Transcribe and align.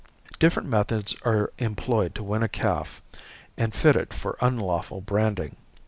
Different 0.39 0.67
methods 0.67 1.15
are 1.23 1.53
employed 1.59 2.15
to 2.15 2.23
win 2.23 2.41
a 2.41 2.49
calf 2.49 3.03
and 3.55 3.71
fit 3.71 3.95
it 3.95 4.13
for 4.15 4.35
unlawful 4.41 4.99
branding. 4.99 5.57